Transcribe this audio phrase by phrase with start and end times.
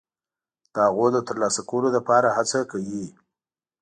[0.73, 3.05] د هغو د ترلاسه کولو لپاره هڅه کوي.